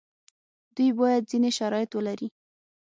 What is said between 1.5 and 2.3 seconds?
شرایط ولري.